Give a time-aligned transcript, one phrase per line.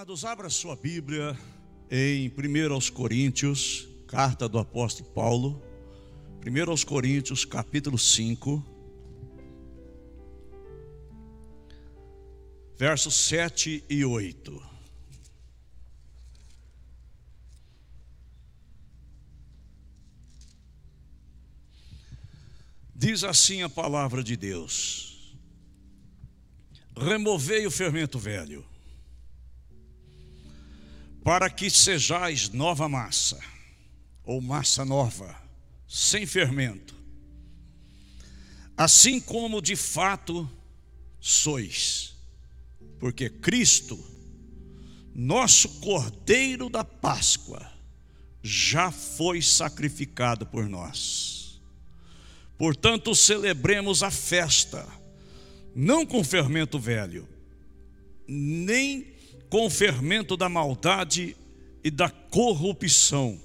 [0.00, 1.38] amados, abra sua Bíblia
[1.90, 5.62] em 1 aos Coríntios, carta do apóstolo Paulo,
[6.42, 8.64] 1 aos Coríntios, capítulo 5,
[12.78, 14.62] versos 7 e 8.
[22.94, 25.36] Diz assim a palavra de Deus:
[26.96, 28.69] Removei o fermento velho
[31.22, 33.38] para que sejais nova massa,
[34.24, 35.36] ou massa nova,
[35.86, 36.94] sem fermento,
[38.76, 40.50] assim como de fato
[41.20, 42.16] sois,
[42.98, 43.98] porque Cristo,
[45.14, 47.70] nosso Cordeiro da Páscoa,
[48.42, 51.60] já foi sacrificado por nós.
[52.56, 54.86] Portanto, celebremos a festa,
[55.74, 57.28] não com fermento velho,
[58.26, 59.19] nem
[59.50, 61.36] com o fermento da maldade
[61.82, 63.38] e da corrupção,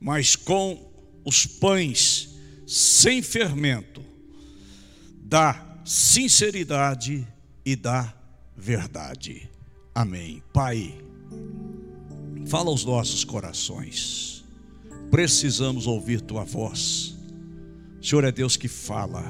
[0.00, 0.90] mas com
[1.24, 2.30] os pães
[2.66, 4.02] sem fermento,
[5.22, 7.26] da sinceridade
[7.64, 8.12] e da
[8.56, 9.48] verdade.
[9.94, 10.42] Amém.
[10.52, 10.98] Pai,
[12.46, 14.44] fala aos nossos corações.
[15.10, 17.16] Precisamos ouvir tua voz.
[18.00, 19.24] O Senhor é Deus que fala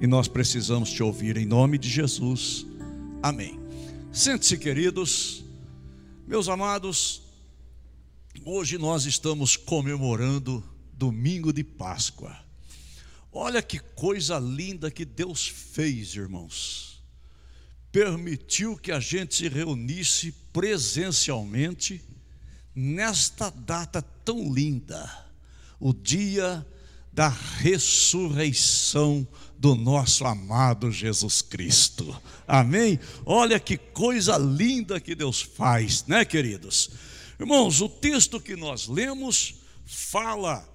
[0.00, 2.66] e nós precisamos te ouvir em nome de Jesus.
[3.22, 3.65] Amém.
[4.16, 5.44] Sente-se, queridos,
[6.26, 7.20] meus amados,
[8.46, 12.34] hoje nós estamos comemorando domingo de Páscoa.
[13.30, 17.04] Olha que coisa linda que Deus fez, irmãos.
[17.92, 22.02] Permitiu que a gente se reunisse presencialmente
[22.74, 25.30] nesta data tão linda,
[25.78, 26.66] o dia
[27.16, 32.14] da ressurreição do nosso amado Jesus Cristo.
[32.46, 33.00] Amém?
[33.24, 36.90] Olha que coisa linda que Deus faz, né, queridos?
[37.40, 39.54] Irmãos, o texto que nós lemos
[39.86, 40.68] fala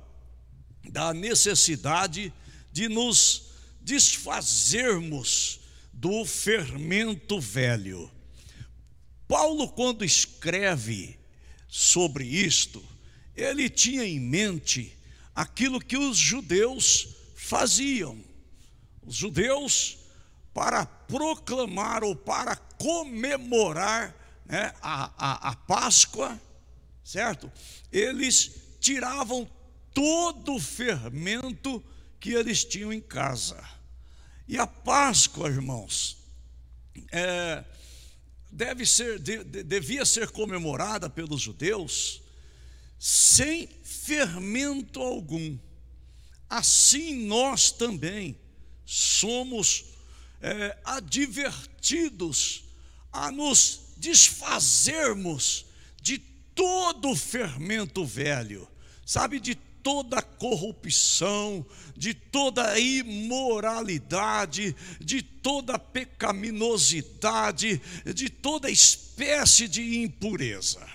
[0.90, 2.34] da necessidade
[2.72, 5.60] de nos desfazermos
[5.94, 8.10] do fermento velho.
[9.28, 11.20] Paulo, quando escreve
[11.68, 12.84] sobre isto,
[13.36, 14.98] ele tinha em mente
[15.42, 18.24] aquilo que os judeus faziam.
[19.02, 19.98] Os judeus,
[20.54, 24.16] para proclamar ou para comemorar
[24.46, 26.40] né, a, a, a Páscoa,
[27.04, 27.52] certo?
[27.92, 29.50] Eles tiravam
[29.92, 31.84] todo o fermento
[32.20, 33.60] que eles tinham em casa.
[34.48, 36.18] E a Páscoa, irmãos,
[37.12, 37.64] é,
[38.52, 42.22] deve ser, de, devia ser comemorada pelos judeus
[43.04, 45.58] sem fermento algum.
[46.48, 48.38] Assim nós também
[48.86, 49.86] somos
[50.40, 52.66] é, advertidos
[53.12, 55.66] a nos desfazermos
[56.00, 58.68] de todo fermento velho,
[59.04, 61.66] sabe, de toda corrupção,
[61.98, 67.82] de toda imoralidade, de toda pecaminosidade,
[68.14, 70.88] de toda espécie de impureza.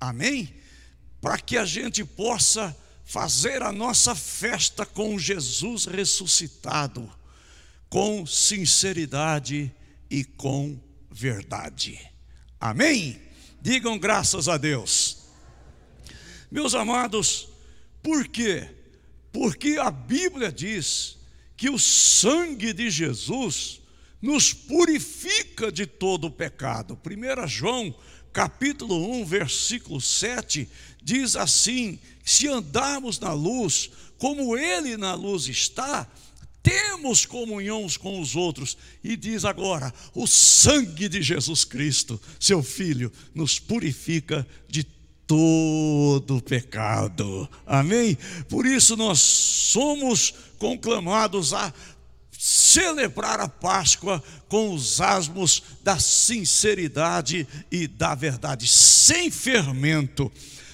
[0.00, 0.61] Amém?
[1.22, 7.08] Para que a gente possa fazer a nossa festa com Jesus ressuscitado,
[7.88, 9.72] com sinceridade
[10.10, 10.78] e com
[11.08, 12.00] verdade.
[12.60, 13.22] Amém?
[13.60, 15.18] Digam graças a Deus.
[16.50, 17.48] Meus amados,
[18.02, 18.68] por quê?
[19.32, 21.18] Porque a Bíblia diz
[21.56, 23.80] que o sangue de Jesus
[24.20, 26.98] nos purifica de todo o pecado.
[27.06, 27.94] 1 João
[28.32, 30.68] capítulo 1, versículo 7,
[31.02, 36.08] diz assim: se andarmos na luz, como Ele na luz está,
[36.62, 38.76] temos comunhão com os outros.
[39.02, 44.84] E diz agora: o sangue de Jesus Cristo, seu Filho, nos purifica de
[45.26, 47.48] todo pecado.
[47.66, 48.16] Amém?
[48.48, 51.72] Por isso nós somos conclamados a
[52.42, 60.30] celebrar a Páscoa com os asmos da sinceridade e da verdade, sem fermento.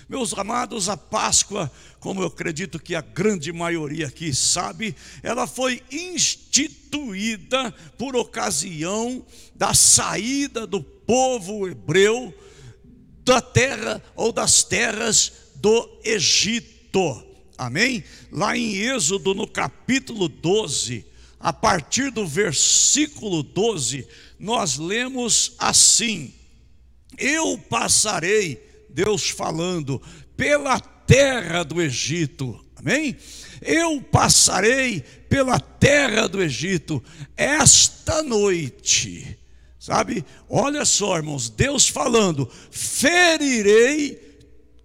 [0.09, 1.71] Meus amados, a Páscoa,
[2.01, 9.23] como eu acredito que a grande maioria aqui sabe, ela foi instituída por ocasião
[9.55, 12.33] da saída do povo hebreu
[13.27, 17.23] da terra ou das terras do Egito.
[17.59, 18.03] Amém?
[18.33, 21.08] Lá em Êxodo, no capítulo 12,
[21.41, 24.07] a partir do versículo 12,
[24.39, 26.35] nós lemos assim:
[27.17, 30.03] Eu passarei, Deus falando,
[30.37, 33.17] pela terra do Egito, amém?
[33.61, 37.03] Eu passarei pela terra do Egito
[37.37, 39.37] esta noite.
[39.79, 40.25] Sabe?
[40.49, 44.27] Olha só, irmãos, Deus falando: ferirei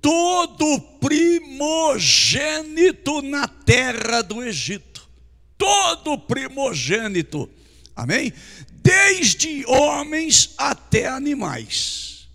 [0.01, 4.92] todo primogênito na terra do Egito.
[5.63, 7.49] Todo primogênito.
[7.95, 8.33] Amém?
[8.69, 12.27] Desde homens até animais.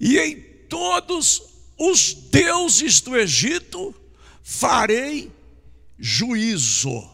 [0.00, 1.42] E em todos
[1.76, 3.94] os deuses do Egito
[4.42, 5.30] farei
[5.98, 7.06] juízo.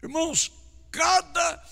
[0.00, 0.52] Irmãos,
[0.88, 1.64] cada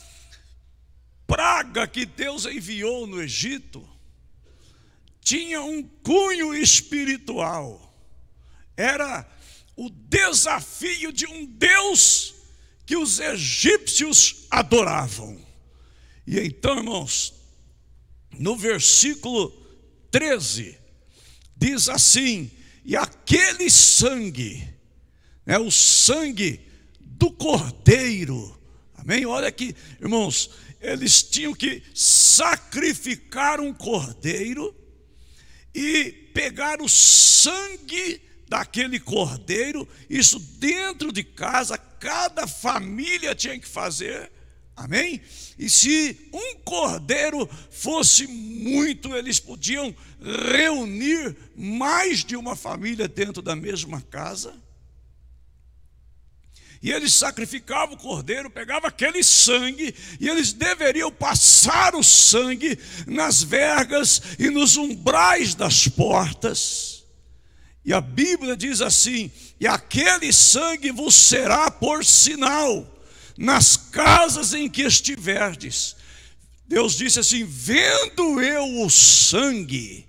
[1.25, 3.89] praga que Deus enviou no Egito
[5.21, 7.95] tinha um cunho espiritual.
[8.77, 9.25] Era
[9.79, 12.35] o desafio de um Deus
[12.85, 15.41] que os egípcios adoravam.
[16.27, 17.33] E então, irmãos,
[18.37, 19.51] no versículo
[20.11, 20.77] 13,
[21.57, 22.51] diz assim:
[22.85, 24.69] E aquele sangue,
[25.47, 26.61] é o sangue
[27.01, 28.59] do cordeiro,
[28.97, 29.25] Amém?
[29.25, 34.75] Olha aqui, irmãos, eles tinham que sacrificar um cordeiro
[35.73, 44.31] e pegar o sangue daquele cordeiro, isso dentro de casa, cada família tinha que fazer.
[44.77, 45.21] Amém?
[45.59, 49.95] E se um cordeiro fosse muito, eles podiam
[50.53, 54.55] reunir mais de uma família dentro da mesma casa.
[56.81, 63.43] E eles sacrificavam o cordeiro, pegavam aquele sangue, e eles deveriam passar o sangue nas
[63.43, 66.98] vergas e nos umbrais das portas.
[67.89, 72.87] E a Bíblia diz assim: e aquele sangue vos será por sinal
[73.35, 75.97] nas casas em que estiverdes.
[76.67, 80.07] Deus disse assim: vendo eu o sangue,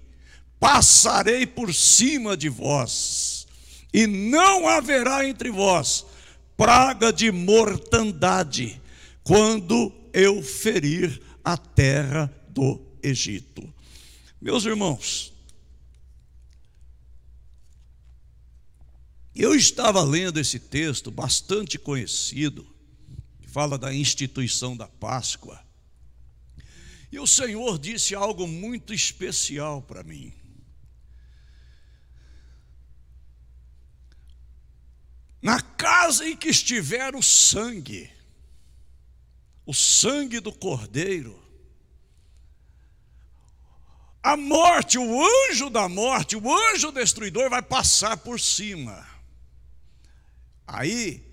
[0.59, 3.47] passarei por cima de vós,
[3.93, 6.05] e não haverá entre vós
[6.57, 8.81] praga de mortandade
[9.23, 13.73] quando eu ferir a terra do Egito.
[14.41, 15.28] Meus irmãos,
[19.41, 22.67] eu estava lendo esse texto bastante conhecido,
[23.41, 25.63] que fala da instituição da Páscoa,
[27.11, 30.33] e o Senhor disse algo muito especial para mim.
[35.41, 38.11] Na casa em que estiver o sangue,
[39.65, 41.41] o sangue do cordeiro,
[44.21, 49.18] a morte, o anjo da morte, o anjo destruidor vai passar por cima.
[50.71, 51.25] Aí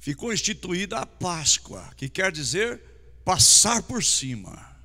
[0.00, 2.80] ficou instituída a Páscoa, que quer dizer
[3.24, 4.76] passar por cima.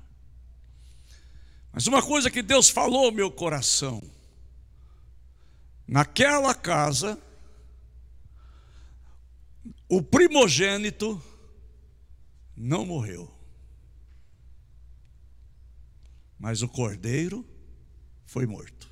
[1.72, 4.00] Mas uma coisa que Deus falou ao meu coração:
[5.86, 7.20] naquela casa,
[9.88, 11.20] o primogênito
[12.56, 13.28] não morreu,
[16.38, 17.44] mas o cordeiro
[18.24, 18.89] foi morto.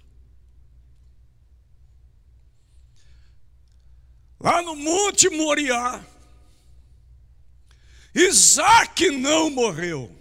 [4.41, 6.05] Lá no Monte Moriá,
[8.15, 10.15] Isaac não morreu,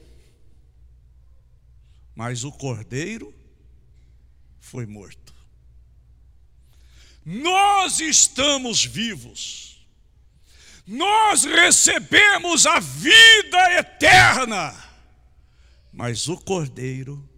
[2.16, 3.34] mas o cordeiro
[4.60, 5.34] foi morto.
[7.24, 9.68] Nós estamos vivos
[10.88, 14.74] nós recebemos a vida eterna,
[15.92, 17.30] mas o cordeiro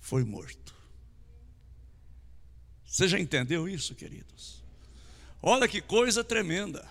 [0.00, 0.72] foi morto.
[2.86, 4.63] Você já entendeu isso, queridos?
[5.46, 6.88] Olha que coisa tremenda.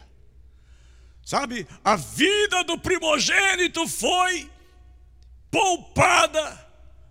[1.25, 4.47] Sabe, a vida do primogênito foi
[5.49, 6.63] poupada,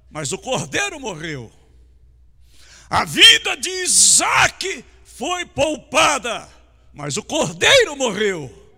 [0.08, 1.52] mas o cordeiro morreu.
[2.88, 6.48] A vida de Isaac foi poupada,
[6.94, 8.70] mas o cordeiro morreu.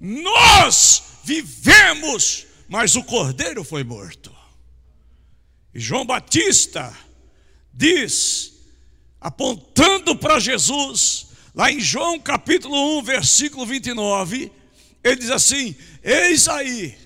[0.00, 4.34] Nós vivemos, mas o cordeiro foi morto.
[5.72, 6.92] E João Batista
[7.72, 8.54] diz,
[9.20, 14.50] apontando para Jesus, lá em João capítulo 1, versículo 29,
[15.02, 16.96] ele diz assim: Eis aí,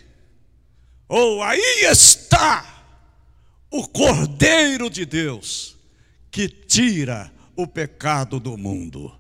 [1.09, 2.85] ou aí está
[3.71, 5.77] o Cordeiro de Deus
[6.31, 9.13] que tira o pecado do mundo.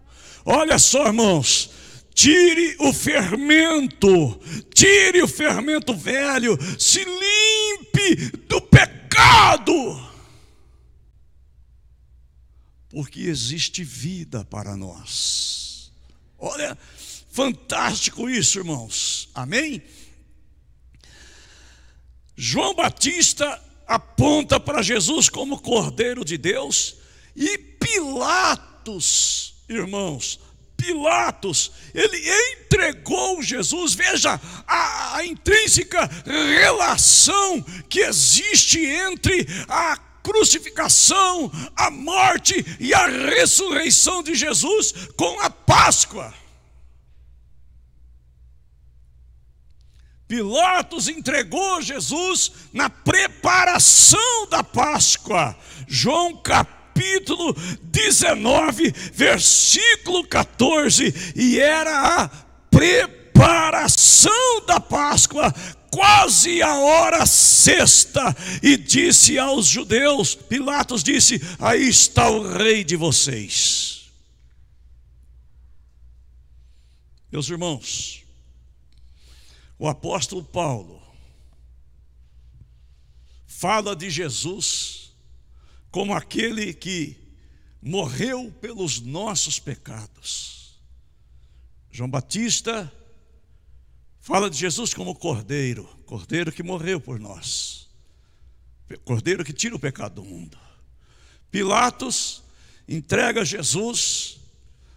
[0.44, 1.70] Olha só, irmãos,
[2.16, 4.40] Tire o fermento,
[4.72, 10.00] tire o fermento velho, se limpe do pecado.
[12.88, 15.92] Porque existe vida para nós.
[16.38, 16.76] Olha,
[17.30, 19.28] fantástico isso, irmãos.
[19.34, 19.82] Amém?
[22.36, 26.96] João Batista aponta para Jesus como Cordeiro de Deus
[27.34, 30.40] e Pilatos, irmãos,
[30.76, 33.94] Pilatos, ele entregou Jesus.
[33.94, 39.96] Veja a, a intrínseca relação que existe entre a
[40.26, 46.34] crucificação, a morte e a ressurreição de Jesus com a Páscoa.
[50.26, 55.56] Pilatos entregou Jesus na preparação da Páscoa.
[55.86, 57.54] João capítulo
[57.84, 62.28] 19, versículo 14, e era a
[62.68, 63.15] preparação
[64.66, 65.52] da Páscoa,
[65.90, 72.96] quase a hora sexta, e disse aos judeus: Pilatos disse: Aí está o rei de
[72.96, 74.10] vocês.
[77.30, 78.24] Meus irmãos,
[79.78, 81.02] o apóstolo Paulo
[83.46, 85.14] fala de Jesus
[85.90, 87.16] como aquele que
[87.80, 90.78] morreu pelos nossos pecados.
[91.90, 92.92] João Batista
[94.26, 97.88] fala de Jesus como cordeiro, cordeiro que morreu por nós,
[99.04, 100.58] cordeiro que tira o pecado do mundo.
[101.48, 102.42] Pilatos
[102.88, 104.40] entrega Jesus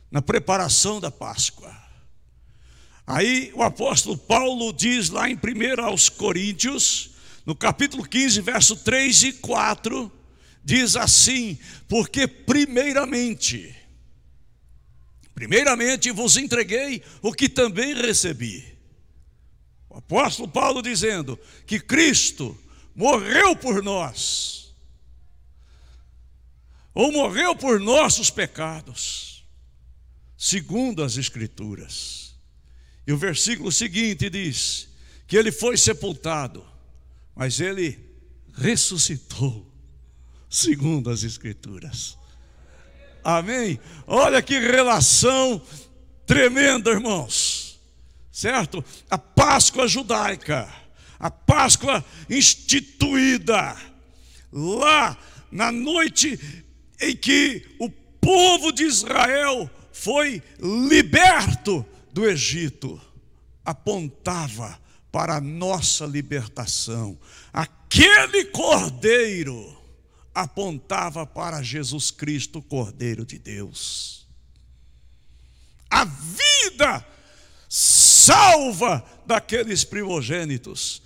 [0.10, 1.72] na preparação da Páscoa.
[3.06, 7.12] Aí o apóstolo Paulo diz lá em 1 aos Coríntios,
[7.46, 10.12] no capítulo 15, verso 3 e 4,
[10.64, 11.56] diz assim:
[11.88, 13.76] Porque primeiramente,
[15.36, 18.79] primeiramente vos entreguei o que também recebi.
[19.90, 22.58] O apóstolo Paulo dizendo que Cristo
[22.94, 24.74] morreu por nós,
[26.94, 29.44] ou morreu por nossos pecados,
[30.38, 32.36] segundo as Escrituras.
[33.08, 34.90] E o versículo seguinte diz
[35.26, 36.66] que ele foi sepultado,
[37.36, 37.98] mas ele
[38.54, 39.66] ressuscitou,
[40.50, 42.18] segundo as Escrituras.
[43.24, 43.80] Amém?
[44.06, 45.62] Olha que relação
[46.26, 47.59] tremenda, irmãos.
[48.40, 48.82] Certo?
[49.10, 50.74] A Páscoa judaica,
[51.20, 53.76] a Páscoa instituída,
[54.50, 55.18] lá
[55.52, 56.40] na noite
[57.02, 63.02] em que o povo de Israel foi liberto do Egito
[63.66, 64.80] apontava
[65.12, 67.20] para a nossa libertação.
[67.52, 69.78] Aquele cordeiro
[70.34, 74.26] apontava para Jesus Cristo, Cordeiro de Deus.
[75.90, 77.06] A vida
[78.20, 81.02] salva daqueles primogênitos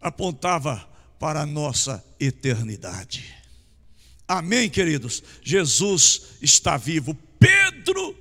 [0.00, 3.34] apontava para a nossa eternidade.
[4.28, 5.22] Amém, queridos?
[5.42, 7.16] Jesus está vivo.
[7.38, 8.16] Pedro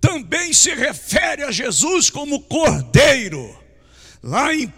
[0.00, 3.54] também se refere a Jesus como Cordeiro.
[4.22, 4.70] Lá em 1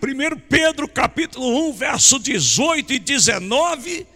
[0.49, 4.07] Pedro capítulo 1, verso 18 e 19,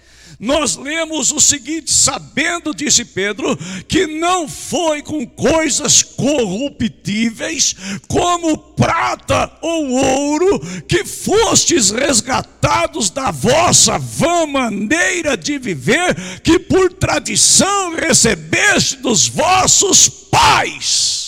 [0.40, 3.54] nós lemos o seguinte: sabendo, disse Pedro,
[3.86, 7.76] que não foi com coisas corruptíveis,
[8.08, 16.90] como prata ou ouro, que fostes resgatados da vossa vã maneira de viver, que por
[16.94, 21.19] tradição recebeste dos vossos pais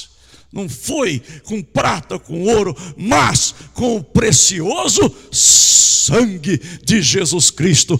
[0.53, 7.99] não foi com prata, com ouro, mas com o precioso sangue de Jesus Cristo,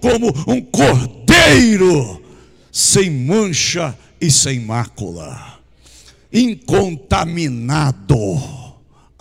[0.00, 2.22] como um cordeiro
[2.72, 5.58] sem mancha e sem mácula,
[6.32, 8.59] incontaminado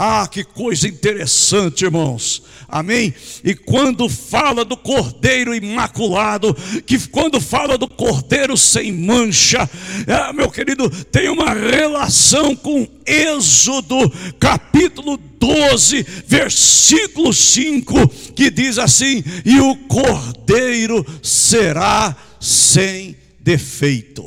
[0.02, 2.42] ah, que coisa interessante, irmãos.
[2.70, 3.14] Amém?
[3.44, 9.70] E quando fala do cordeiro imaculado, que quando fala do cordeiro sem mancha,
[10.08, 19.22] é, meu querido, tem uma relação com Êxodo, capítulo 12, versículo 5, que diz assim:
[19.44, 24.24] E o cordeiro será sem defeito.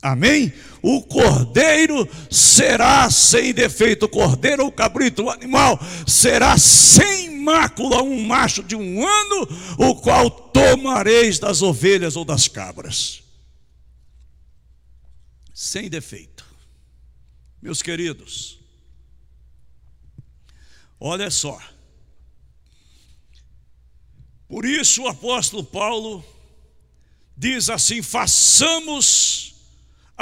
[0.00, 0.52] Amém?
[0.82, 8.24] O cordeiro será sem defeito, o cordeiro ou cabrito, o animal será sem mácula, um
[8.24, 9.48] macho de um ano,
[9.78, 13.22] o qual tomareis das ovelhas ou das cabras.
[15.54, 16.44] Sem defeito.
[17.60, 18.58] Meus queridos,
[20.98, 21.60] olha só.
[24.48, 26.24] Por isso o apóstolo Paulo
[27.36, 29.31] diz assim: façamos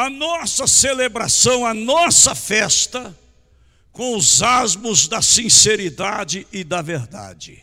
[0.01, 3.17] a nossa celebração, a nossa festa,
[3.93, 7.63] com os asmos da sinceridade e da verdade,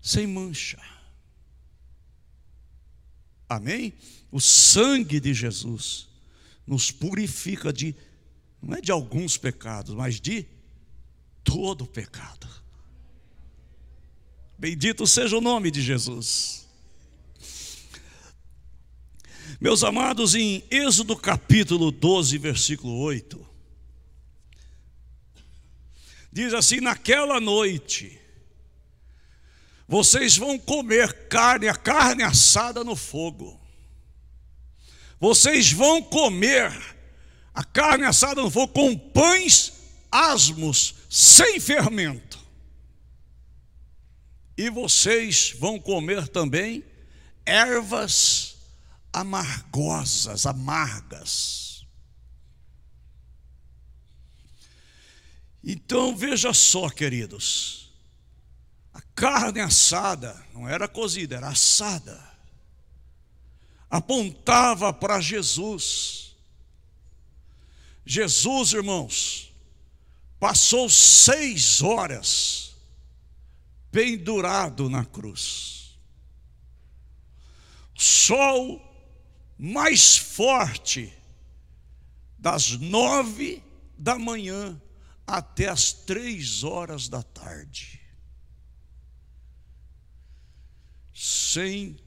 [0.00, 0.80] sem mancha.
[3.48, 3.92] Amém?
[4.30, 6.08] O sangue de Jesus
[6.64, 7.96] nos purifica de,
[8.62, 10.46] não é de alguns pecados, mas de
[11.42, 12.48] todo pecado.
[14.56, 16.59] Bendito seja o nome de Jesus.
[19.58, 23.46] Meus amados, em Êxodo capítulo 12, versículo 8,
[26.30, 28.20] diz assim: Naquela noite,
[29.88, 33.58] vocês vão comer carne, a carne assada no fogo.
[35.18, 36.72] Vocês vão comer
[37.52, 39.72] a carne assada no fogo com pães
[40.10, 42.38] asmos, sem fermento.
[44.56, 46.84] E vocês vão comer também
[47.44, 48.49] ervas
[49.12, 51.86] amargosas, amargas.
[55.62, 57.80] Então veja só, queridos
[59.20, 62.18] carne assada, não era cozida, era assada,
[63.90, 66.34] apontava para Jesus.
[68.02, 69.52] Jesus, irmãos,
[70.38, 72.74] passou seis horas
[73.92, 75.98] pendurado na cruz.
[77.94, 78.80] Sol
[79.62, 81.12] mais forte,
[82.38, 83.62] das nove
[83.96, 84.80] da manhã
[85.26, 88.00] até as três horas da tarde.
[91.52, 91.98] sem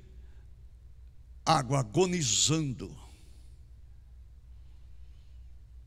[1.46, 2.96] água, agonizando.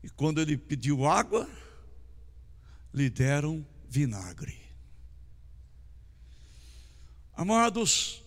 [0.03, 1.49] E quando ele pediu água,
[2.93, 4.61] lhe deram vinagre.
[7.33, 8.23] Amados,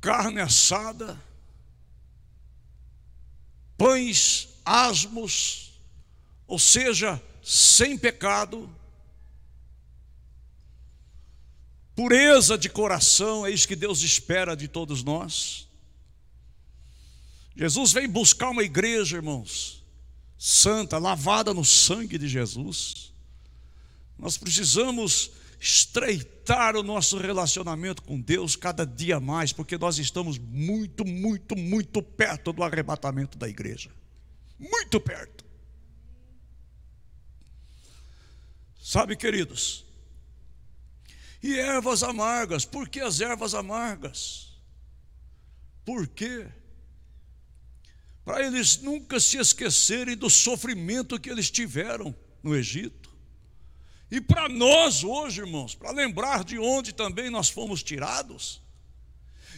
[0.00, 1.20] carne assada,
[3.76, 5.72] pães asmos,
[6.46, 8.70] ou seja, sem pecado,
[11.94, 15.66] pureza de coração, é isso que Deus espera de todos nós.
[17.56, 19.82] Jesus vem buscar uma igreja, irmãos,
[20.38, 23.12] santa, lavada no sangue de Jesus.
[24.16, 31.04] Nós precisamos estreitar o nosso relacionamento com Deus cada dia mais, porque nós estamos muito,
[31.04, 33.90] muito, muito perto do arrebatamento da igreja.
[34.58, 35.44] Muito perto.
[38.80, 39.84] Sabe, queridos,
[41.42, 42.64] e ervas amargas.
[42.64, 44.56] Por que as ervas amargas?
[45.84, 46.46] Por quê?
[48.24, 53.07] Para eles nunca se esquecerem do sofrimento que eles tiveram no Egito.
[54.10, 58.62] E para nós hoje, irmãos, para lembrar de onde também nós fomos tirados.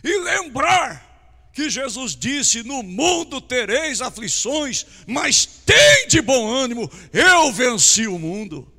[0.03, 7.53] E lembrar que Jesus disse: No mundo tereis aflições, mas tem de bom ânimo, eu
[7.53, 8.73] venci o mundo.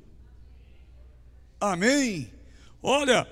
[1.58, 2.30] Amém.
[2.82, 3.26] Olha,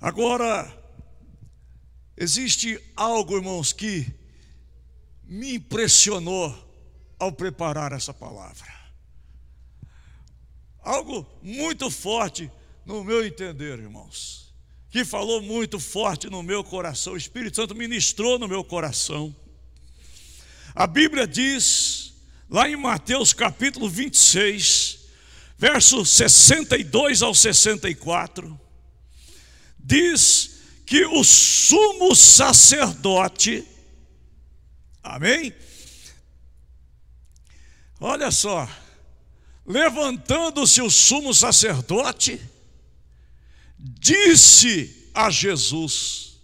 [0.00, 0.72] agora,
[2.16, 4.12] existe algo, irmãos, que
[5.24, 6.52] me impressionou
[7.18, 8.81] ao preparar essa palavra.
[10.82, 12.50] Algo muito forte
[12.84, 14.52] no meu entender, irmãos,
[14.90, 17.12] que falou muito forte no meu coração.
[17.12, 19.34] O Espírito Santo ministrou no meu coração.
[20.74, 22.14] A Bíblia diz,
[22.50, 24.98] lá em Mateus capítulo 26,
[25.56, 28.60] verso 62 ao 64,
[29.78, 33.64] diz que o sumo sacerdote,
[35.02, 35.54] amém?
[38.00, 38.68] Olha só,
[39.66, 42.40] levantando-se o sumo sacerdote,
[43.78, 46.40] disse a Jesus: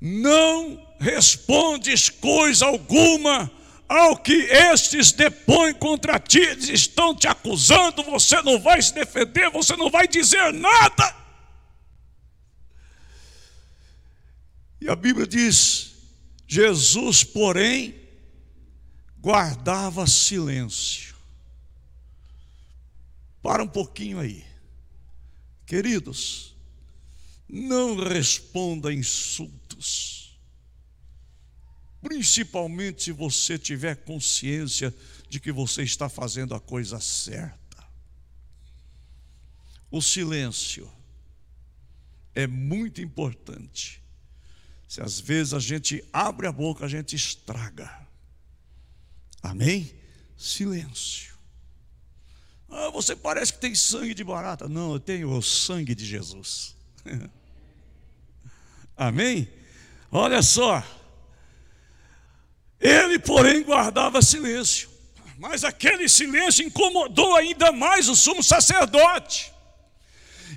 [0.00, 3.50] Não respondes coisa alguma
[3.88, 9.50] ao que estes depõem contra ti, eles estão te acusando, você não vai se defender,
[9.50, 11.22] você não vai dizer nada.
[14.80, 15.92] E a Bíblia diz:
[16.48, 17.94] Jesus, porém,
[19.20, 21.11] guardava silêncio.
[23.42, 24.44] Para um pouquinho aí,
[25.66, 26.54] queridos,
[27.48, 30.22] não responda insultos
[32.02, 34.92] principalmente se você tiver consciência
[35.28, 37.58] de que você está fazendo a coisa certa.
[39.90, 40.90] O silêncio
[42.34, 44.02] é muito importante.
[44.88, 48.06] Se às vezes a gente abre a boca, a gente estraga.
[49.40, 49.94] Amém?
[50.36, 51.31] Silêncio.
[52.72, 54.66] Ah, você parece que tem sangue de barata.
[54.66, 56.74] Não, eu tenho o sangue de Jesus.
[58.96, 59.46] Amém?
[60.10, 60.82] Olha só.
[62.80, 64.88] Ele, porém, guardava silêncio.
[65.38, 69.52] Mas aquele silêncio incomodou ainda mais o sumo sacerdote.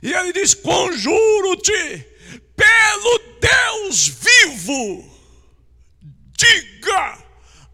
[0.02, 2.06] E ele diz: Conjuro-te,
[2.56, 5.12] pelo Deus vivo,
[6.38, 7.18] diga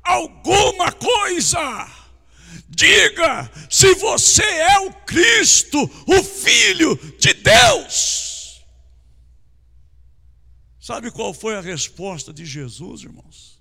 [0.04, 2.01] alguma coisa.
[2.74, 8.66] Diga se você é o Cristo, o Filho de Deus.
[10.80, 13.60] Sabe qual foi a resposta de Jesus, irmãos?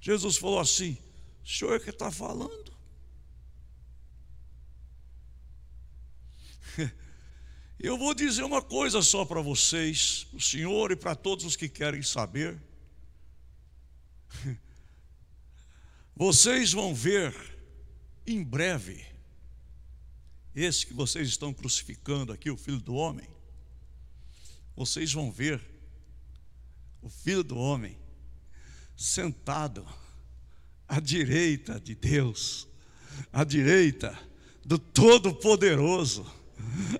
[0.00, 0.96] Jesus falou assim:
[1.44, 2.74] o senhor é que está falando?
[7.78, 11.54] Eu vou dizer uma coisa só para vocês, para o senhor e para todos os
[11.54, 12.58] que querem saber.
[16.16, 17.55] Vocês vão ver
[18.26, 19.04] em breve
[20.54, 23.28] esse que vocês estão crucificando aqui, o Filho do Homem.
[24.74, 25.60] Vocês vão ver
[27.02, 27.96] o Filho do Homem
[28.96, 29.86] sentado
[30.88, 32.66] à direita de Deus,
[33.30, 34.18] à direita
[34.64, 36.26] do Todo-Poderoso.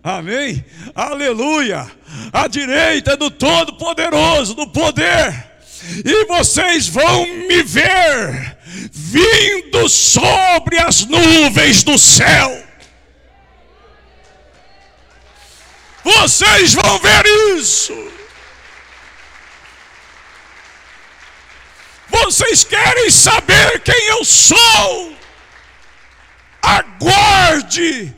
[0.02, 0.64] Amém?
[0.94, 1.90] Aleluia!
[2.32, 5.55] À direita do Todo-Poderoso, do poder.
[6.04, 8.56] E vocês vão me ver
[8.90, 12.64] vindo sobre as nuvens do céu.
[16.02, 17.94] Vocês vão ver isso.
[22.08, 25.16] Vocês querem saber quem eu sou?
[26.62, 28.14] Aguarde.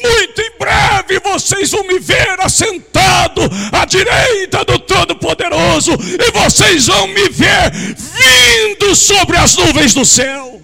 [0.00, 7.08] Muito em breve vocês vão me ver assentado à direita do Todo-Poderoso, e vocês vão
[7.08, 10.62] me ver vindo sobre as nuvens do céu.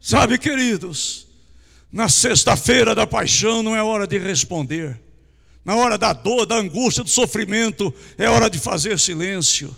[0.00, 1.28] Sabe, queridos,
[1.92, 4.98] na sexta-feira da paixão não é hora de responder,
[5.64, 9.76] na hora da dor, da angústia, do sofrimento, é hora de fazer silêncio.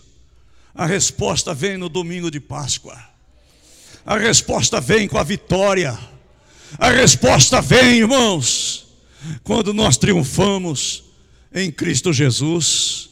[0.75, 2.97] A resposta vem no domingo de Páscoa.
[4.07, 5.99] A resposta vem com a vitória.
[6.79, 8.87] A resposta vem, irmãos,
[9.43, 11.05] quando nós triunfamos
[11.53, 13.11] em Cristo Jesus.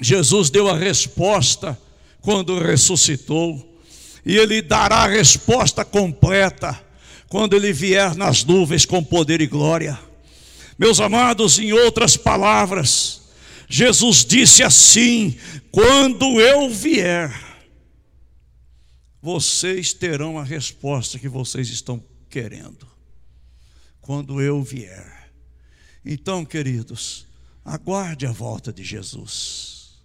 [0.00, 1.78] Jesus deu a resposta
[2.20, 3.78] quando ressuscitou,
[4.24, 6.80] e Ele dará a resposta completa
[7.28, 9.98] quando Ele vier nas nuvens com poder e glória.
[10.78, 13.22] Meus amados, em outras palavras,
[13.68, 15.36] Jesus disse assim:
[15.70, 17.32] quando eu vier,
[19.22, 22.02] vocês terão a resposta que vocês estão
[22.34, 22.84] querendo.
[24.00, 25.30] Quando eu vier.
[26.04, 27.28] Então, queridos,
[27.64, 30.00] aguarde a volta de Jesus.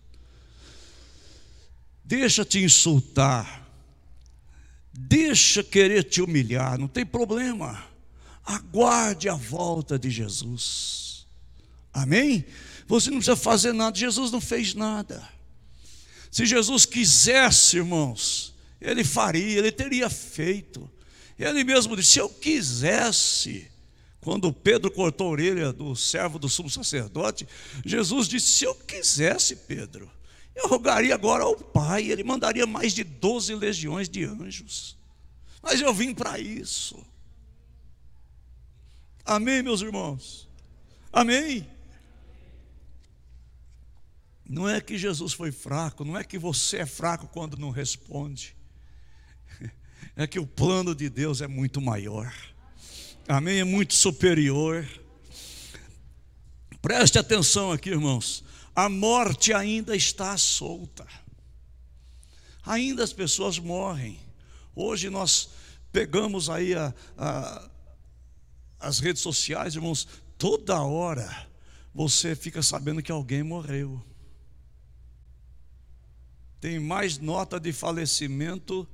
[2.05, 3.67] Deixa te insultar.
[4.93, 7.83] Deixa querer te humilhar, não tem problema.
[8.45, 11.25] Aguarde a volta de Jesus.
[11.91, 12.45] Amém?
[12.85, 15.27] Você não precisa fazer nada, Jesus não fez nada.
[16.29, 20.89] Se Jesus quisesse, irmãos, ele faria, ele teria feito.
[21.39, 23.71] Ele mesmo disse: se eu quisesse,
[24.19, 27.47] quando Pedro cortou a orelha do servo do sumo sacerdote,
[27.85, 30.11] Jesus disse: se eu quisesse, Pedro,
[30.53, 34.97] eu rogaria agora ao Pai, ele mandaria mais de 12 legiões de anjos.
[35.61, 37.01] Mas eu vim para isso.
[39.23, 40.49] Amém, meus irmãos?
[41.11, 41.65] Amém?
[44.45, 48.58] Não é que Jesus foi fraco, não é que você é fraco quando não responde
[50.15, 52.33] é que o plano de Deus é muito maior.
[53.27, 53.59] Amém?
[53.59, 54.87] É muito superior.
[56.81, 58.43] Preste atenção aqui, irmãos.
[58.75, 61.05] A morte ainda está solta.
[62.65, 64.19] Ainda as pessoas morrem.
[64.75, 65.49] Hoje nós
[65.91, 67.69] pegamos aí a, a,
[68.79, 70.07] as redes sociais, irmãos,
[70.37, 71.47] toda hora
[71.93, 74.01] você fica sabendo que alguém morreu.
[76.61, 78.87] Tem mais nota de falecimento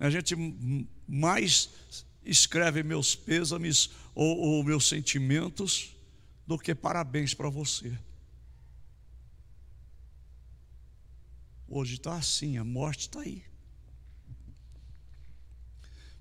[0.00, 0.34] a gente
[1.06, 1.68] mais
[2.24, 5.94] escreve meus pêsames ou, ou meus sentimentos
[6.46, 7.96] do que parabéns para você.
[11.68, 13.44] Hoje está assim, a morte está aí.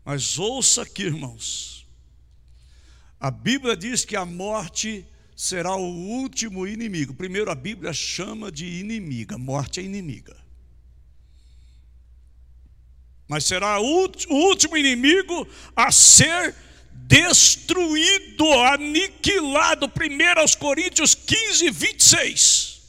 [0.04, 1.88] Mas ouça aqui, irmãos.
[3.18, 7.14] A Bíblia diz que a morte será o último inimigo.
[7.14, 10.39] Primeiro, a Bíblia chama de inimiga, morte é inimiga
[13.30, 16.56] mas será o último inimigo a ser
[16.94, 19.86] destruído, aniquilado.
[19.86, 22.82] 1 aos Coríntios 15, 26.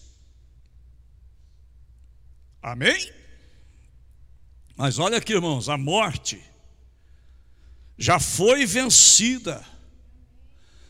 [2.63, 3.13] Amém?
[4.75, 6.43] Mas olha aqui, irmãos, a morte
[7.99, 9.63] já foi vencida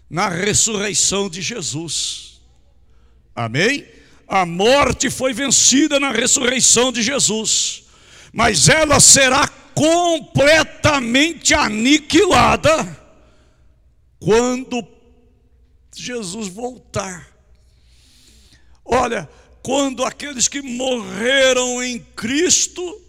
[0.08, 2.40] na ressurreição de Jesus.
[3.34, 3.84] Amém?
[4.28, 7.89] A morte foi vencida na ressurreição de Jesus
[8.32, 12.98] mas ela será completamente aniquilada
[14.18, 14.86] quando
[15.94, 17.28] Jesus voltar.
[18.84, 19.28] Olha,
[19.62, 23.00] quando aqueles que morreram em Cristo,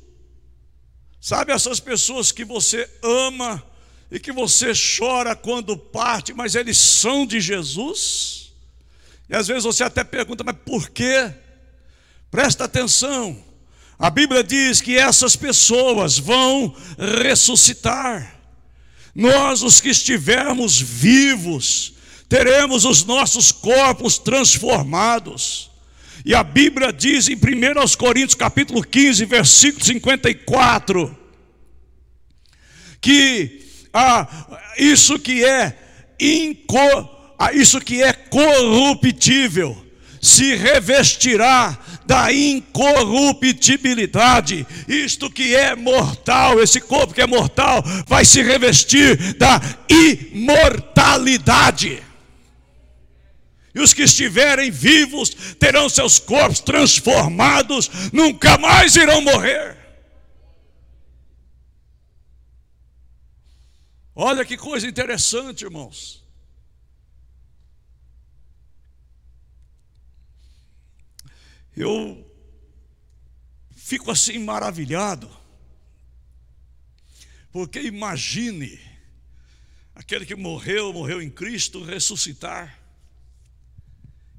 [1.20, 3.64] sabe essas pessoas que você ama
[4.10, 8.54] e que você chora quando parte, mas eles são de Jesus?
[9.30, 11.34] E às vezes você até pergunta, mas por quê?
[12.30, 13.51] Presta atenção.
[14.02, 16.76] A Bíblia diz que essas pessoas vão
[17.24, 18.36] ressuscitar.
[19.14, 21.94] Nós, os que estivermos vivos,
[22.28, 25.70] teremos os nossos corpos transformados.
[26.26, 27.40] E a Bíblia diz em 1
[27.96, 31.16] Coríntios capítulo 15, versículo 54,
[33.00, 33.62] que
[33.94, 34.28] ah,
[34.80, 35.78] isso que é
[37.38, 39.81] ah, isso que é corruptível
[40.22, 44.68] se revestirá da incorruptibilidade.
[44.88, 52.04] Isto que é mortal, esse corpo que é mortal, vai se revestir da imortalidade.
[53.74, 59.78] E os que estiverem vivos terão seus corpos transformados, nunca mais irão morrer.
[64.14, 66.21] Olha que coisa interessante, irmãos.
[71.82, 72.32] Eu
[73.72, 75.30] fico assim maravilhado,
[77.52, 78.80] porque imagine
[79.96, 82.80] aquele que morreu, morreu em Cristo, ressuscitar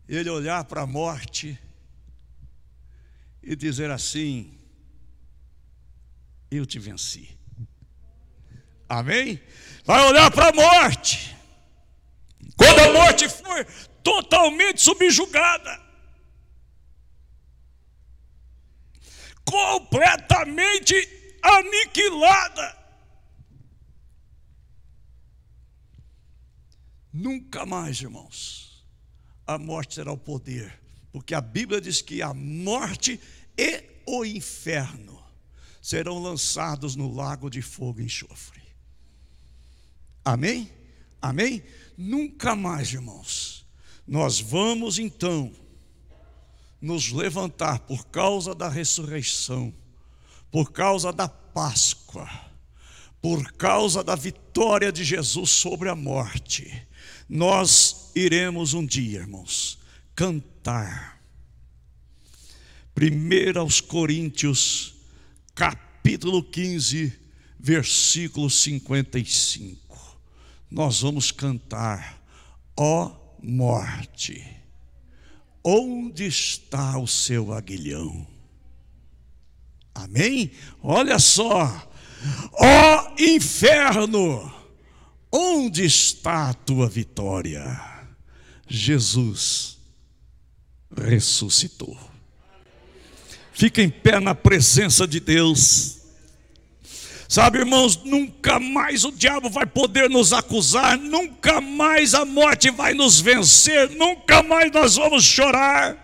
[0.09, 1.59] ele olhar para a morte
[3.43, 4.57] e dizer assim:
[6.51, 7.37] Eu te venci.
[8.89, 9.41] Amém?
[9.85, 11.37] Vai olhar para a morte.
[12.57, 13.65] Quando a morte for
[14.05, 15.92] totalmente subjugada,
[19.45, 20.95] completamente
[21.43, 22.79] aniquilada,
[27.13, 28.73] nunca mais, irmãos
[29.47, 33.21] a morte terá o poder, porque a Bíblia diz que a morte
[33.57, 35.23] e o inferno
[35.81, 38.63] serão lançados no lago de fogo e enxofre.
[40.25, 40.71] Amém?
[41.21, 41.63] Amém?
[41.97, 43.67] Nunca mais, irmãos,
[44.07, 45.53] nós vamos então
[46.83, 49.73] nos levantar por causa da ressurreição,
[50.51, 52.29] por causa da Páscoa,
[53.23, 56.87] por causa da vitória de Jesus sobre a morte
[57.35, 59.79] nós iremos um dia, irmãos,
[60.15, 61.19] cantar.
[62.95, 64.95] 1 aos Coríntios,
[65.55, 67.11] capítulo 15,
[67.59, 70.21] versículo 55.
[70.71, 72.23] Nós vamos cantar,
[72.77, 74.45] ó morte,
[75.65, 78.27] onde está o seu aguilhão?
[79.95, 80.51] Amém?
[80.83, 81.91] Olha só,
[82.53, 84.53] ó inferno,
[85.35, 87.81] Onde está a tua vitória?
[88.69, 89.79] Jesus
[90.95, 91.99] ressuscitou.
[93.51, 96.02] Fica em pé na presença de Deus.
[97.33, 102.93] Sabe, irmãos, nunca mais o diabo vai poder nos acusar, nunca mais a morte vai
[102.93, 105.97] nos vencer, nunca mais nós vamos chorar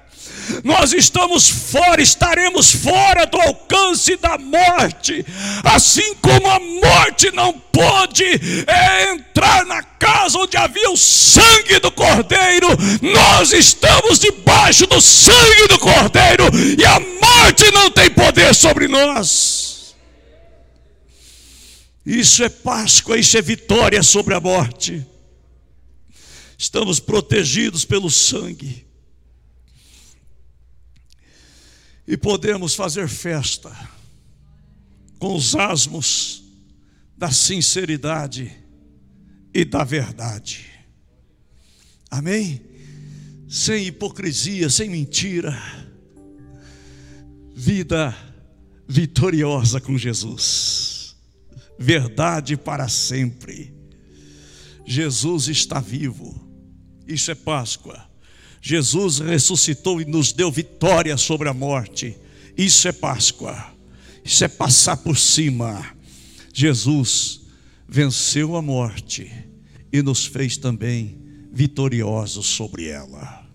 [0.64, 5.24] nós estamos fora, estaremos fora do alcance da morte,
[5.62, 8.24] assim como a morte não pôde
[8.66, 12.68] é, entrar na casa onde havia o sangue do Cordeiro,
[13.02, 16.44] nós estamos debaixo do sangue do Cordeiro
[16.78, 19.57] e a morte não tem poder sobre nós.
[22.08, 25.06] Isso é Páscoa, isso é vitória sobre a morte.
[26.56, 28.88] Estamos protegidos pelo sangue.
[32.08, 33.70] e podemos fazer festa
[35.18, 36.42] com os asmos
[37.14, 38.50] da sinceridade
[39.52, 40.64] e da verdade.
[42.10, 42.62] Amém?
[43.46, 45.54] Sem hipocrisia, sem mentira.
[47.54, 48.16] Vida
[48.88, 50.97] vitoriosa com Jesus.
[51.78, 53.72] Verdade para sempre.
[54.84, 56.48] Jesus está vivo.
[57.06, 58.08] Isso é Páscoa.
[58.60, 62.16] Jesus ressuscitou e nos deu vitória sobre a morte.
[62.56, 63.72] Isso é Páscoa.
[64.24, 65.94] Isso é passar por cima.
[66.52, 67.42] Jesus
[67.88, 69.30] venceu a morte
[69.92, 71.18] e nos fez também
[71.52, 73.46] vitoriosos sobre ela.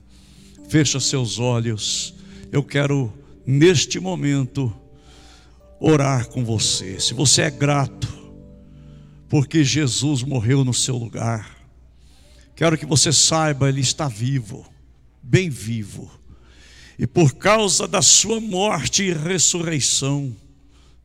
[0.70, 2.16] Fecha seus olhos.
[2.52, 3.14] Eu quero
[3.46, 4.74] neste momento
[5.84, 7.00] orar com você.
[7.00, 8.12] Se você é grato
[9.30, 11.58] porque Jesus morreu no seu lugar,
[12.56, 14.74] quero que você saiba, ele está vivo
[15.24, 16.12] bem vivo.
[17.00, 20.36] E por causa da sua morte e ressurreição,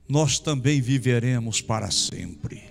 [0.08, 2.62] nós também viveremos para sempre.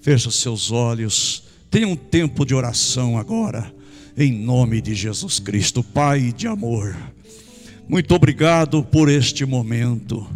[0.00, 3.74] Feche seus olhos, tenha um tempo de oração agora,
[4.16, 6.94] em nome de Jesus Cristo, Pai de amor.
[7.88, 10.26] Muito obrigado por este momento,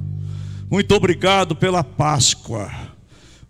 [0.71, 2.71] muito obrigado pela Páscoa,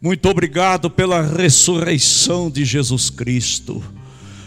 [0.00, 3.82] muito obrigado pela ressurreição de Jesus Cristo.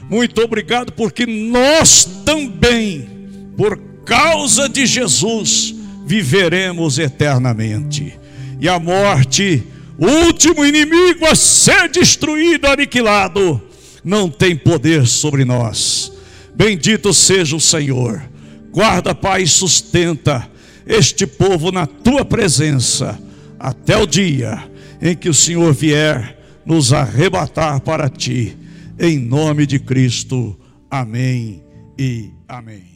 [0.10, 3.08] Muito obrigado, porque nós também,
[3.56, 5.74] por causa de Jesus,
[6.06, 8.20] viveremos eternamente.
[8.60, 9.64] E a morte,
[9.98, 13.62] o último inimigo a ser destruído, aniquilado,
[14.04, 16.12] não tem poder sobre nós.
[16.54, 18.22] Bendito seja o Senhor.
[18.72, 20.51] Guarda, Pai, sustenta
[20.86, 23.20] este povo na tua presença
[23.60, 24.70] até o dia
[25.02, 28.58] em que o Senhor vier nos arrebatar para ti.
[29.00, 30.58] Em nome de Cristo.
[30.90, 31.64] Amém
[31.98, 32.84] e amém.